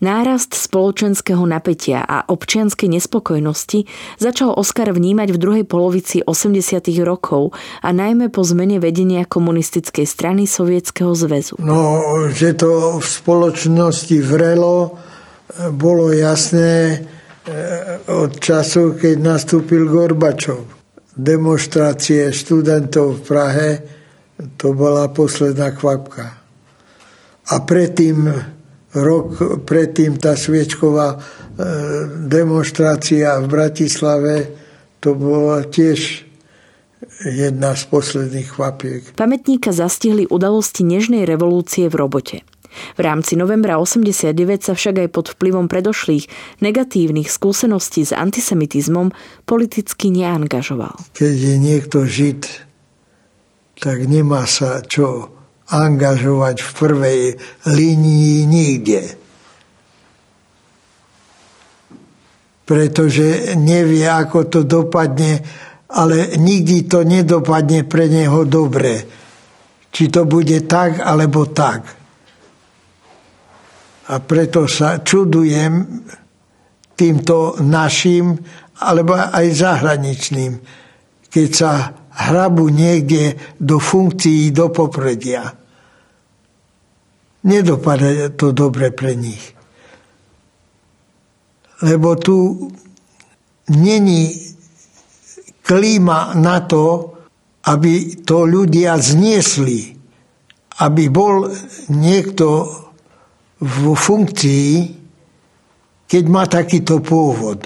Nárast 0.06 0.54
spoločenského 0.54 1.42
napätia 1.50 2.06
a 2.06 2.22
občianskej 2.30 2.94
nespokojnosti 2.94 3.90
začal 4.22 4.54
Oskar 4.54 4.94
vnímať 4.94 5.34
v 5.34 5.42
druhej 5.42 5.66
polovici 5.66 6.22
80. 6.22 6.94
rokov 7.02 7.58
a 7.82 7.90
najmä 7.90 8.30
po 8.30 8.46
zmene 8.46 8.78
vedenia 8.78 9.26
komunistickej 9.26 10.06
strany 10.06 10.46
Sovietskeho 10.46 11.10
zväzu. 11.18 11.58
No, 11.58 12.06
že 12.30 12.54
to 12.54 13.02
v 13.02 13.06
spoločnosti 13.06 14.22
vrelo, 14.22 14.94
bolo 15.74 16.14
jasné 16.14 17.02
eh, 17.02 17.02
od 18.06 18.38
času, 18.38 18.94
keď 19.02 19.16
nastúpil 19.18 19.90
Gorbačov. 19.90 20.70
Demonstrácie 21.18 22.30
študentov 22.30 23.18
v 23.18 23.22
Prahe 23.26 23.70
To 24.36 24.76
bola 24.76 25.08
posledná 25.16 25.72
kvapka. 25.72 26.28
A 27.46 27.56
predtým, 27.64 28.28
rok 28.96 29.62
predtým 29.68 30.16
tá 30.16 30.40
sviečková 30.40 31.16
e, 31.16 31.18
demonstrácia 32.26 33.38
v 33.44 33.48
Bratislave, 33.52 34.34
to 35.04 35.14
bola 35.14 35.68
tiež 35.68 36.26
jedna 37.24 37.76
z 37.76 37.84
posledných 37.92 38.50
chvapiek. 38.56 39.02
Pamätníka 39.14 39.76
zastihli 39.76 40.26
udalosti 40.26 40.82
nežnej 40.82 41.28
revolúcie 41.28 41.92
v 41.92 41.96
robote. 41.96 42.38
V 42.96 43.02
rámci 43.08 43.40
novembra 43.40 43.80
89 43.80 44.36
sa 44.68 44.74
však 44.76 45.08
aj 45.08 45.10
pod 45.16 45.26
vplyvom 45.32 45.72
predošlých 45.72 46.28
negatívnych 46.60 47.32
skúseností 47.32 48.04
s 48.04 48.12
antisemitizmom 48.12 49.16
politicky 49.48 50.12
neangažoval. 50.12 51.00
Keď 51.16 51.36
je 51.36 51.56
niekto 51.56 52.04
žid, 52.04 52.44
tak 53.80 54.04
nemá 54.08 54.44
sa 54.44 54.84
čo 54.84 55.35
angažovať 55.70 56.62
v 56.62 56.70
prvej 56.78 57.22
línii 57.66 58.46
nikde. 58.46 59.02
Pretože 62.66 63.54
nevie, 63.58 64.06
ako 64.10 64.50
to 64.50 64.60
dopadne 64.66 65.46
ale 65.96 66.36
nikdy 66.36 66.84
to 66.90 67.08
nedopadne 67.08 67.88
pre 67.88 68.12
neho 68.12 68.44
dobre. 68.44 69.06
Či 69.96 70.12
to 70.12 70.28
bude 70.28 70.68
tak, 70.68 71.00
alebo 71.00 71.48
tak. 71.48 71.88
A 74.12 74.16
preto 74.22 74.68
sa 74.68 75.00
čudujem 75.00 76.04
týmto 77.00 77.56
našim, 77.64 78.36
alebo 78.84 79.16
aj 79.16 79.46
zahraničným, 79.56 80.60
keď 81.32 81.48
sa 81.56 81.72
hrabu 82.16 82.72
niekde 82.72 83.36
do 83.60 83.80
funkcií, 83.80 84.56
do 84.56 84.72
popredia. 84.72 85.52
Nedopadne 87.46 88.34
to 88.34 88.56
dobre 88.56 88.90
pre 88.90 89.14
nich. 89.14 89.54
Lebo 91.84 92.16
tu 92.16 92.72
není 93.70 94.34
klíma 95.62 96.34
na 96.40 96.64
to, 96.64 97.14
aby 97.68 98.24
to 98.24 98.48
ľudia 98.48 98.98
zniesli. 98.98 99.94
Aby 100.82 101.10
bol 101.12 101.52
niekto 101.92 102.48
v 103.62 103.94
funkcii, 103.94 104.72
keď 106.06 106.24
má 106.32 106.50
takýto 106.50 107.02
pôvod. 107.02 107.66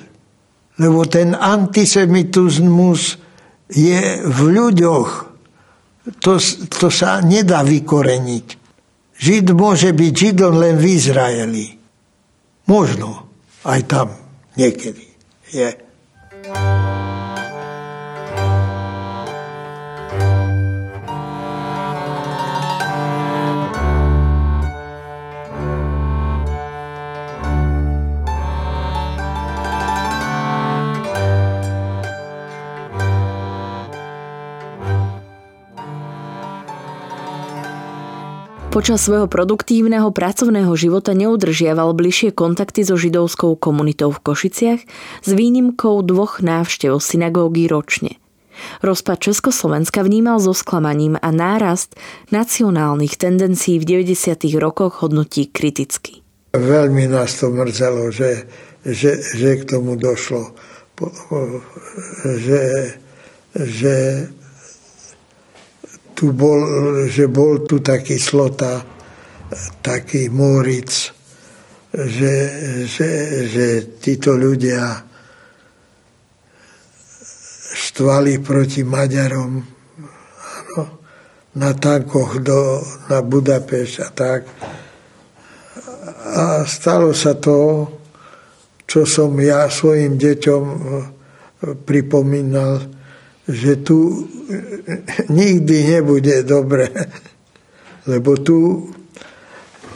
Lebo 0.80 1.04
ten 1.08 1.36
antisemitizmus 1.36 3.29
je 3.70 4.26
v 4.26 4.40
ľuďoch. 4.50 5.12
To, 6.26 6.34
to 6.68 6.88
sa 6.90 7.22
nedá 7.22 7.62
vykoreniť. 7.62 8.48
Žid 9.20 9.46
môže 9.54 9.92
byť 9.94 10.14
Židom 10.16 10.54
len 10.58 10.76
v 10.80 10.86
Izraeli. 10.96 11.68
Možno 12.66 13.30
aj 13.68 13.82
tam 13.86 14.08
niekedy 14.56 15.06
je. 15.54 15.89
Počas 38.80 39.12
svojho 39.12 39.28
produktívneho 39.28 40.08
pracovného 40.08 40.72
života 40.80 41.12
neudržiaval 41.12 41.92
bližšie 41.92 42.32
kontakty 42.32 42.88
so 42.88 42.96
židovskou 42.96 43.60
komunitou 43.60 44.08
v 44.08 44.24
Košiciach 44.24 44.80
s 45.20 45.30
výnimkou 45.36 46.00
dvoch 46.00 46.40
návštev 46.40 46.96
synagógy 47.04 47.68
ročne. 47.68 48.24
Rozpad 48.80 49.20
Československa 49.20 50.00
vnímal 50.00 50.40
so 50.40 50.56
sklamaním 50.56 51.20
a 51.20 51.28
nárast 51.28 52.00
nacionálnych 52.32 53.20
tendencií 53.20 53.84
v 53.84 54.00
90. 54.00 54.48
rokoch 54.56 55.04
hodnotí 55.04 55.52
kriticky. 55.52 56.24
Veľmi 56.56 57.12
nás 57.12 57.36
to 57.36 57.52
mrzelo, 57.52 58.16
že, 58.16 58.48
že, 58.88 59.20
že 59.20 59.60
k 59.60 59.64
tomu 59.76 60.00
došlo. 60.00 60.56
Že, 62.24 62.64
že 63.60 63.96
tu 66.20 66.36
bol, 66.36 66.60
že 67.08 67.32
bol 67.32 67.64
tu 67.64 67.80
taký 67.80 68.20
slota, 68.20 68.84
taký 69.80 70.28
Moric, 70.28 70.92
že, 71.96 72.36
že, 72.84 73.12
že 73.48 73.68
títo 74.04 74.36
ľudia 74.36 75.00
štvali 77.72 78.44
proti 78.44 78.84
Maďarom 78.84 79.64
ano, 80.44 80.84
na 81.56 81.72
tankoch 81.72 82.44
do, 82.44 82.84
na 83.08 83.24
Budapešť 83.24 83.96
a 84.04 84.10
tak. 84.12 84.42
A 86.36 86.68
stalo 86.68 87.16
sa 87.16 87.32
to, 87.40 87.88
čo 88.84 89.08
som 89.08 89.32
ja 89.40 89.72
svojim 89.72 90.20
deťom 90.20 90.64
pripomínal, 91.88 92.99
že 93.50 93.82
tu 93.82 94.30
nikdy 95.26 95.98
nebude 95.98 96.46
dobre, 96.46 96.94
lebo 98.06 98.38
tu, 98.38 98.94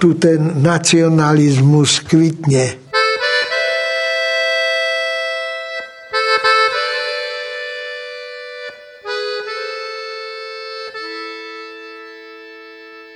tu 0.01 0.17
ten 0.17 0.57
nacionalizmus 0.57 2.01
kvitne. 2.01 2.81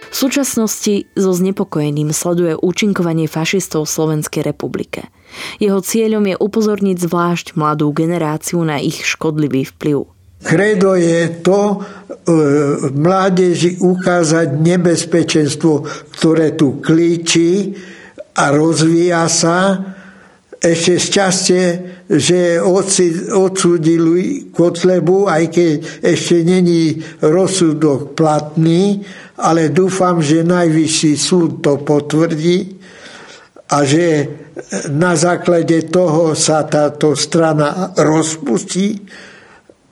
V 0.08 0.26
súčasnosti 0.26 1.14
so 1.14 1.30
znepokojením 1.30 2.10
sleduje 2.10 2.58
účinkovanie 2.58 3.30
fašistov 3.30 3.86
v 3.86 3.94
Slovenskej 3.94 4.42
republike. 4.50 5.14
Jeho 5.62 5.78
cieľom 5.78 6.26
je 6.26 6.36
upozorniť 6.42 6.98
zvlášť 6.98 7.54
mladú 7.54 7.94
generáciu 7.94 8.58
na 8.66 8.82
ich 8.82 9.06
škodlivý 9.06 9.70
vplyv. 9.78 10.17
Kredo 10.38 10.94
je 10.94 11.42
to 11.42 11.62
e, 11.74 11.78
mládeži 12.94 13.82
ukázať 13.82 14.48
nebezpečenstvo, 14.54 15.82
ktoré 16.14 16.54
tu 16.54 16.78
klíči 16.78 17.74
a 18.38 18.54
rozvíja 18.54 19.26
sa. 19.26 19.58
Ešte 20.58 20.94
šťastie, 20.98 21.64
že 22.10 22.58
odsúdili 23.34 24.50
Kotlebu, 24.50 25.30
aj 25.30 25.44
keď 25.54 25.74
ešte 26.02 26.42
není 26.42 26.98
rozsudok 27.22 28.18
platný, 28.18 29.06
ale 29.38 29.70
dúfam, 29.70 30.18
že 30.18 30.42
najvyšší 30.42 31.14
súd 31.14 31.62
to 31.62 31.78
potvrdí 31.82 32.78
a 33.70 33.86
že 33.86 34.26
na 34.90 35.14
základe 35.14 35.86
toho 35.94 36.34
sa 36.34 36.66
táto 36.66 37.14
strana 37.14 37.94
rozpustí 37.94 38.98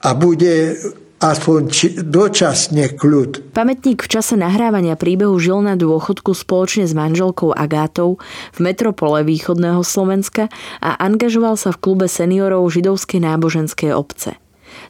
a 0.06 0.14
bude 0.14 0.78
aspoň 1.18 1.62
dočasne 2.06 2.94
kľud. 2.94 3.58
Pamätník 3.58 4.06
v 4.06 4.12
čase 4.12 4.38
nahrávania 4.38 4.94
príbehu 4.94 5.34
žil 5.42 5.66
na 5.66 5.74
dôchodku 5.74 6.38
spoločne 6.38 6.86
s 6.86 6.94
manželkou 6.94 7.50
Agátou 7.56 8.22
v 8.54 8.60
metropole 8.62 9.26
východného 9.26 9.82
Slovenska 9.82 10.54
a 10.86 10.94
angažoval 11.02 11.58
sa 11.58 11.74
v 11.74 11.82
klube 11.82 12.06
seniorov 12.06 12.70
židovskej 12.70 13.26
náboženskej 13.26 13.92
obce. 13.98 14.38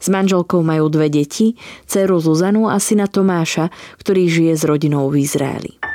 S 0.01 0.11
manželkou 0.11 0.59
majú 0.65 0.91
dve 0.91 1.07
deti, 1.07 1.55
dceru 1.87 2.19
Zuzanu 2.19 2.67
a 2.67 2.81
syna 2.81 3.07
Tomáša, 3.07 3.71
ktorý 4.01 4.27
žije 4.27 4.53
s 4.59 4.63
rodinou 4.67 5.07
v 5.07 5.23
Izraeli. 5.23 5.94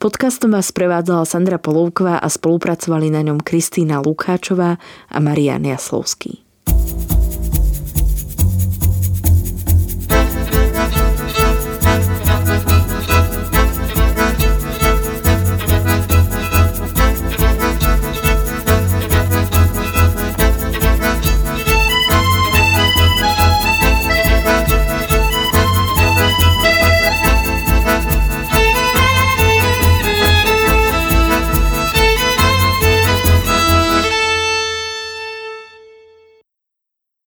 Podcastom 0.00 0.56
vás 0.56 0.72
prevádzala 0.72 1.28
Sandra 1.28 1.60
Polovková 1.60 2.24
a 2.24 2.28
spolupracovali 2.32 3.12
na 3.12 3.20
ňom 3.20 3.36
Kristýna 3.36 4.00
Lukáčová 4.00 4.80
a 5.12 5.18
Marian 5.20 5.60
Jaslovský. 5.60 6.40